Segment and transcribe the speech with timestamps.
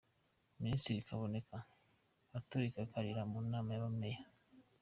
[0.57, 1.57] -Ministri Kaboneka
[2.37, 4.23] aturika akarira mu nama n’aba Mayor